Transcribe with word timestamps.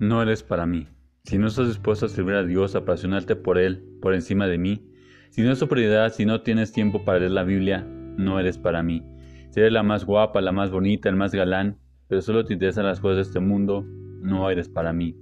no 0.00 0.22
eres 0.22 0.42
para 0.42 0.64
mí. 0.64 0.88
Si 1.24 1.36
no 1.36 1.46
estás 1.46 1.68
dispuesto 1.68 2.06
a 2.06 2.08
servir 2.08 2.34
a 2.34 2.42
Dios, 2.42 2.74
a 2.74 2.78
apasionarte 2.78 3.36
por 3.36 3.58
Él, 3.58 3.84
por 4.00 4.14
encima 4.14 4.46
de 4.46 4.56
mí, 4.56 4.90
si 5.28 5.42
no 5.42 5.52
es 5.52 5.58
tu 5.58 5.68
prioridad, 5.68 6.10
si 6.10 6.24
no 6.24 6.40
tienes 6.40 6.72
tiempo 6.72 7.04
para 7.04 7.18
leer 7.18 7.32
la 7.32 7.44
Biblia, 7.44 7.86
no 8.16 8.40
eres 8.40 8.56
para 8.56 8.82
mí. 8.82 9.04
Si 9.50 9.60
eres 9.60 9.72
la 9.72 9.82
más 9.82 10.06
guapa, 10.06 10.40
la 10.40 10.52
más 10.52 10.70
bonita, 10.70 11.10
el 11.10 11.16
más 11.16 11.32
galán, 11.32 11.78
pero 12.08 12.22
solo 12.22 12.46
te 12.46 12.54
interesan 12.54 12.86
las 12.86 12.98
cosas 12.98 13.16
de 13.16 13.22
este 13.24 13.40
mundo, 13.40 13.84
no 14.22 14.50
eres 14.50 14.70
para 14.70 14.94
mí. 14.94 15.16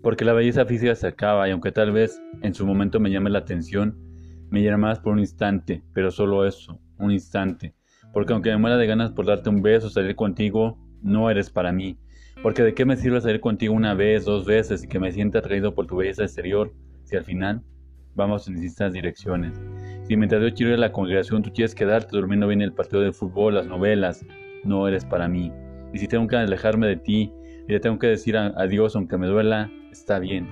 Porque 0.00 0.24
la 0.24 0.32
belleza 0.32 0.64
física 0.64 0.94
se 0.94 1.08
acaba 1.08 1.48
y 1.48 1.50
aunque 1.50 1.72
tal 1.72 1.90
vez 1.90 2.22
en 2.40 2.54
su 2.54 2.64
momento 2.64 3.00
me 3.00 3.10
llame 3.10 3.30
la 3.30 3.40
atención, 3.40 3.98
me 4.48 4.62
llama 4.62 4.88
más 4.88 5.00
por 5.00 5.12
un 5.12 5.18
instante, 5.18 5.82
pero 5.92 6.12
solo 6.12 6.46
eso, 6.46 6.80
un 6.98 7.10
instante. 7.10 7.74
Porque 8.12 8.32
aunque 8.32 8.50
me 8.50 8.58
muera 8.58 8.76
de 8.76 8.86
ganas 8.86 9.10
por 9.10 9.26
darte 9.26 9.50
un 9.50 9.60
beso, 9.60 9.90
salir 9.90 10.14
contigo, 10.14 10.78
no 11.02 11.30
eres 11.30 11.50
para 11.50 11.72
mí. 11.72 11.98
Porque 12.42 12.62
de 12.62 12.72
qué 12.72 12.86
me 12.86 12.96
sirve 12.96 13.20
salir 13.20 13.40
contigo 13.40 13.74
una 13.74 13.92
vez, 13.92 14.24
dos 14.24 14.46
veces 14.46 14.82
y 14.82 14.88
que 14.88 14.98
me 14.98 15.12
sienta 15.12 15.40
atraído 15.40 15.74
por 15.74 15.86
tu 15.86 15.96
belleza 15.96 16.22
exterior, 16.22 16.72
si 17.04 17.16
al 17.16 17.24
final 17.24 17.62
vamos 18.14 18.48
en 18.48 18.54
distintas 18.54 18.94
direcciones. 18.94 19.60
Si 20.04 20.16
mientras 20.16 20.42
yo 20.42 20.54
quiero 20.54 20.72
ir 20.72 20.78
a 20.78 20.80
la 20.80 20.92
congregación 20.92 21.42
tú 21.42 21.52
quieres 21.52 21.74
quedarte 21.74 22.16
durmiendo 22.16 22.48
bien 22.48 22.62
el 22.62 22.72
partido 22.72 23.02
de 23.02 23.12
fútbol, 23.12 23.56
las 23.56 23.66
novelas, 23.66 24.24
no 24.64 24.88
eres 24.88 25.04
para 25.04 25.28
mí. 25.28 25.52
Y 25.92 25.98
si 25.98 26.08
tengo 26.08 26.26
que 26.28 26.36
alejarme 26.36 26.86
de 26.86 26.96
ti 26.96 27.30
y 27.68 27.72
le 27.72 27.80
tengo 27.80 27.98
que 27.98 28.06
decir 28.06 28.38
adiós 28.38 28.96
aunque 28.96 29.18
me 29.18 29.26
duela, 29.26 29.70
está 29.92 30.18
bien. 30.18 30.48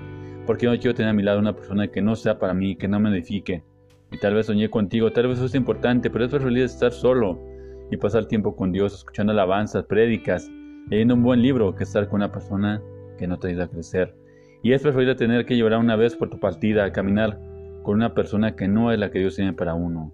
Porque 0.47 0.66
yo 0.66 0.73
no 0.73 0.78
quiero 0.78 0.95
tener 0.95 1.11
a 1.11 1.14
mi 1.14 1.23
lado 1.23 1.39
una 1.39 1.56
persona 1.56 1.89
que 1.89 2.02
no 2.02 2.16
sea 2.16 2.39
para 2.39 2.52
mí, 2.52 2.77
que 2.77 2.89
no 2.89 3.00
me 3.00 3.09
edifique. 3.11 3.64
Y 4.12 4.19
tal 4.19 4.34
vez 4.34 4.47
soñé 4.47 4.69
contigo, 4.69 5.11
tal 5.11 5.28
vez 5.28 5.39
eso 5.39 5.47
es 5.47 5.55
importante, 5.55 6.11
pero 6.11 6.25
es 6.27 6.30
preferible 6.30 6.64
estar 6.64 6.92
solo 6.92 7.42
y 7.91 7.97
pasar 7.97 8.27
tiempo 8.27 8.55
con 8.55 8.73
Dios, 8.73 8.95
escuchando 8.95 9.33
alabanzas, 9.33 9.84
prédicas, 9.84 10.50
leyendo 10.91 11.14
un 11.14 11.22
buen 11.22 11.42
libro 11.42 11.75
que 11.75 11.84
estar 11.84 12.08
con 12.08 12.17
una 12.17 12.33
persona 12.33 12.83
que 13.19 13.27
no 13.27 13.39
te 13.39 13.48
ayuda 13.48 13.64
a 13.64 13.69
crecer. 13.69 14.14
Y 14.62 14.72
es 14.72 14.83
preferible 14.83 15.14
tener 15.14 15.47
que 15.47 15.56
llorar 15.56 15.78
una 15.80 15.97
vez 15.97 16.17
por 16.17 16.30
tu 16.30 16.41
partida, 16.41 16.91
caminar 16.92 17.39
con 17.83 17.97
una 17.97 18.14
persona 18.14 18.56
que 18.56 18.69
no 18.69 18.91
es 18.92 18.98
la 18.98 19.11
que 19.11 19.19
Dios 19.19 19.36
tiene 19.36 19.53
para 19.53 19.75
uno. 19.75 20.12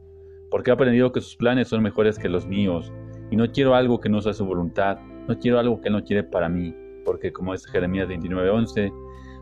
Porque 0.51 0.71
he 0.71 0.75
aprendido 0.75 1.13
que 1.13 1.21
sus 1.21 1.37
planes 1.37 1.69
son 1.69 1.83
mejores 1.83 2.19
que 2.19 2.29
los 2.29 2.47
míos. 2.47 2.93
Y 3.31 3.37
no 3.37 3.51
quiero 3.51 3.75
algo 3.75 4.01
que 4.01 4.09
no 4.09 4.21
sea 4.21 4.33
su 4.33 4.45
voluntad. 4.45 4.99
No 5.29 5.39
quiero 5.39 5.59
algo 5.59 5.81
que 5.81 5.91
no 5.91 6.05
quiere 6.05 6.25
para 6.25 6.49
mí. 6.49 6.75
Porque 7.05 7.33
como 7.33 7.53
dice 7.53 7.71
Jeremías 7.71 8.09
29:11, 8.09 8.93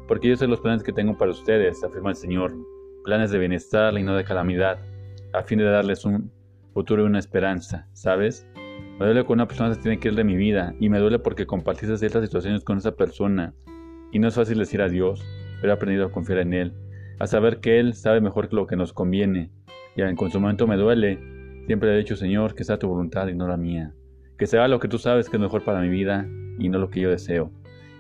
porque 0.06 0.28
yo 0.28 0.36
sé 0.36 0.46
los 0.46 0.60
planes 0.60 0.82
que 0.82 0.92
tengo 0.92 1.16
para 1.16 1.30
ustedes, 1.30 1.82
afirma 1.82 2.10
el 2.10 2.16
Señor. 2.16 2.54
Planes 3.04 3.30
de 3.30 3.38
bienestar 3.38 3.98
y 3.98 4.02
no 4.02 4.14
de 4.14 4.24
calamidad, 4.24 4.78
a 5.32 5.42
fin 5.42 5.58
de 5.58 5.64
darles 5.64 6.04
un 6.04 6.30
futuro 6.72 7.02
y 7.02 7.06
una 7.06 7.18
esperanza, 7.18 7.88
¿sabes? 7.92 8.46
Me 8.98 9.06
duele 9.06 9.24
que 9.24 9.32
una 9.32 9.48
persona 9.48 9.74
se 9.74 9.80
tiene 9.80 9.98
que 9.98 10.08
ir 10.08 10.14
de 10.14 10.24
mi 10.24 10.36
vida 10.36 10.74
y 10.78 10.88
me 10.88 10.98
duele 10.98 11.18
porque 11.18 11.46
compartiste 11.46 11.96
ciertas 11.96 12.24
situaciones 12.24 12.62
con 12.62 12.78
esa 12.78 12.94
persona 12.94 13.54
y 14.12 14.18
no 14.18 14.28
es 14.28 14.34
fácil 14.34 14.58
decir 14.58 14.82
adiós, 14.82 15.24
pero 15.60 15.72
he 15.72 15.76
aprendido 15.76 16.06
a 16.06 16.12
confiar 16.12 16.38
en 16.38 16.52
Él, 16.52 16.74
a 17.18 17.26
saber 17.26 17.60
que 17.60 17.80
Él 17.80 17.94
sabe 17.94 18.20
mejor 18.20 18.48
que 18.48 18.56
lo 18.56 18.66
que 18.66 18.76
nos 18.76 18.92
conviene 18.92 19.50
y 19.96 20.02
en 20.02 20.16
su 20.16 20.40
momento 20.40 20.66
me 20.66 20.76
duele, 20.76 21.18
siempre 21.66 21.92
he 21.92 21.98
dicho 21.98 22.16
Señor 22.16 22.54
que 22.54 22.64
sea 22.64 22.78
tu 22.78 22.88
voluntad 22.88 23.28
y 23.28 23.34
no 23.34 23.48
la 23.48 23.56
mía, 23.56 23.94
que 24.38 24.46
sea 24.46 24.68
lo 24.68 24.78
que 24.78 24.88
tú 24.88 24.98
sabes 24.98 25.28
que 25.28 25.36
es 25.36 25.40
mejor 25.40 25.64
para 25.64 25.80
mi 25.80 25.88
vida 25.88 26.28
y 26.58 26.68
no 26.68 26.78
lo 26.78 26.90
que 26.90 27.00
yo 27.00 27.10
deseo. 27.10 27.50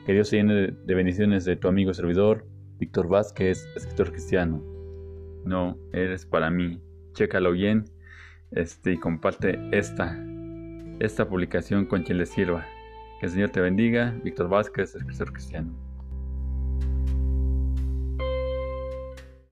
Que 0.06 0.12
Dios 0.12 0.28
se 0.28 0.36
llene 0.36 0.72
de 0.72 0.94
bendiciones 0.94 1.44
de 1.44 1.56
tu 1.56 1.68
amigo 1.68 1.92
y 1.92 1.94
servidor, 1.94 2.46
Víctor 2.78 3.08
Vázquez, 3.08 3.68
escritor 3.76 4.10
cristiano. 4.10 4.62
No, 5.44 5.78
eres 5.92 6.26
para 6.26 6.50
mí. 6.50 6.80
Chécalo 7.14 7.52
bien 7.52 7.84
este, 8.50 8.92
y 8.92 8.96
comparte 8.98 9.60
esta, 9.70 10.18
esta 11.04 11.28
publicación 11.28 11.84
con 11.86 12.04
quien 12.04 12.18
le 12.18 12.26
sirva. 12.26 12.64
Que 13.18 13.26
el 13.26 13.32
Señor 13.32 13.50
te 13.50 13.60
bendiga. 13.60 14.14
Víctor 14.22 14.48
Vázquez, 14.48 14.94
escritor 14.94 15.32
cristiano. 15.32 15.91